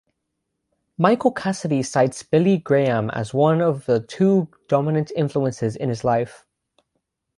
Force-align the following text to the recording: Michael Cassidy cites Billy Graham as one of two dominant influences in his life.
Michael 0.97 1.31
Cassidy 1.31 1.83
cites 1.83 2.23
Billy 2.23 2.57
Graham 2.57 3.11
as 3.11 3.35
one 3.35 3.61
of 3.61 3.87
two 4.07 4.47
dominant 4.67 5.11
influences 5.15 5.75
in 5.75 5.89
his 5.89 6.03
life. 6.03 6.43